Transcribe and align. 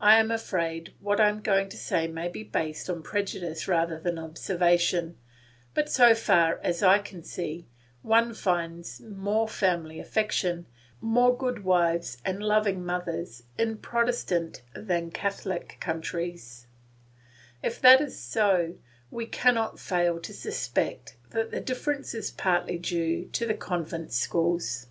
I 0.00 0.18
am 0.18 0.32
afraid 0.32 0.92
what 0.98 1.20
I 1.20 1.28
am 1.28 1.40
going 1.40 1.68
to 1.68 1.76
say 1.76 2.08
may 2.08 2.26
be 2.26 2.42
based 2.42 2.90
on 2.90 3.00
prejudice 3.04 3.68
rather 3.68 3.96
than 3.96 4.18
observation, 4.18 5.18
but 5.72 5.88
so 5.88 6.16
far 6.16 6.58
as 6.64 6.82
I 6.82 6.98
can 6.98 7.22
see, 7.22 7.68
one 8.02 8.34
finds 8.34 9.00
more 9.00 9.46
family 9.46 10.00
affection, 10.00 10.66
more 11.00 11.32
good 11.38 11.62
wives 11.62 12.18
and 12.24 12.42
loving 12.42 12.84
mothers 12.84 13.44
in 13.56 13.78
Protestant 13.78 14.62
than 14.74 15.04
in 15.04 15.10
Catholic 15.12 15.76
countries; 15.78 16.66
if 17.62 17.80
that 17.82 18.00
is 18.00 18.18
so, 18.18 18.74
we 19.12 19.26
cannot 19.26 19.78
fail 19.78 20.18
to 20.22 20.34
suspect 20.34 21.14
that 21.28 21.52
the 21.52 21.60
difference 21.60 22.14
is 22.14 22.32
partly 22.32 22.78
due 22.78 23.26
to 23.26 23.46
the 23.46 23.54
convent 23.54 24.12
schools. 24.12 24.88